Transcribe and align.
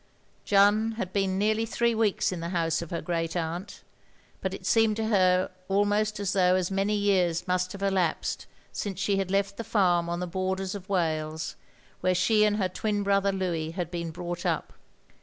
Jeanne 0.45 0.93
had 0.93 1.13
been 1.13 1.37
nearly 1.37 1.63
three 1.63 1.93
weeks 1.93 2.31
in 2.31 2.39
the 2.39 2.49
house 2.49 2.81
of 2.81 2.89
her 2.89 3.03
great 3.03 3.33
atmt, 3.33 3.81
but 4.41 4.51
it 4.51 4.65
seemed 4.65 4.95
to 4.95 5.09
her 5.09 5.51
almost 5.67 6.19
as 6.19 6.33
though 6.33 6.55
as 6.55 6.71
many 6.71 6.95
years 6.95 7.47
must 7.47 7.71
have 7.71 7.83
elapsed 7.83 8.47
since 8.71 8.99
she 8.99 9.17
had 9.17 9.29
left 9.29 9.57
the 9.57 9.63
farm 9.63 10.09
on 10.09 10.19
the 10.19 10.25
borders 10.25 10.73
of 10.73 10.89
Wales, 10.89 11.55
where 11.99 12.15
she 12.15 12.43
and 12.45 12.57
her 12.57 12.67
twin 12.67 13.03
brother 13.03 13.31
Louis 13.31 13.73
had 13.77 13.91
been 13.91 14.09
brought 14.09 14.43
up. 14.43 14.73